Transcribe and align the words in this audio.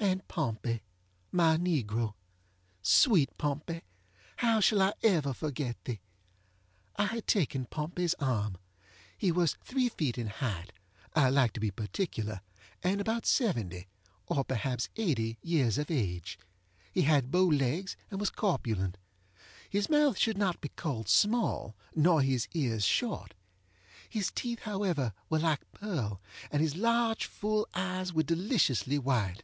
And 0.00 0.26
Pompey, 0.28 0.80
my 1.32 1.56
negro! 1.56 2.14
ŌĆösweet 2.84 3.28
Pompey! 3.36 3.82
how 4.36 4.60
shall 4.60 4.80
I 4.80 4.92
ever 5.02 5.34
forget 5.34 5.76
thee? 5.84 6.00
I 6.96 7.06
had 7.06 7.26
taken 7.26 7.66
PompeyŌĆÖs 7.66 8.14
arm. 8.20 8.58
He 9.18 9.32
was 9.32 9.56
three 9.64 9.88
feet 9.88 10.16
in 10.16 10.28
height 10.28 10.72
(I 11.16 11.28
like 11.30 11.52
to 11.54 11.60
be 11.60 11.72
particular) 11.72 12.40
and 12.82 13.00
about 13.00 13.26
seventy, 13.26 13.88
or 14.28 14.44
perhaps 14.44 14.88
eighty, 14.94 15.36
years 15.42 15.76
of 15.78 15.90
age. 15.90 16.38
He 16.92 17.02
had 17.02 17.32
bow 17.32 17.46
legs 17.46 17.96
and 18.08 18.20
was 18.20 18.30
corpulent. 18.30 18.96
His 19.68 19.90
mouth 19.90 20.16
should 20.16 20.38
not 20.38 20.60
be 20.60 20.68
called 20.70 21.08
small, 21.08 21.74
nor 21.94 22.22
his 22.22 22.46
ears 22.54 22.84
short. 22.84 23.34
His 24.08 24.30
teeth, 24.32 24.60
however, 24.60 25.12
were 25.28 25.40
like 25.40 25.70
pearl, 25.72 26.20
and 26.52 26.62
his 26.62 26.76
large 26.76 27.26
full 27.26 27.66
eyes 27.74 28.12
were 28.12 28.22
deliciously 28.22 28.98
white. 28.98 29.42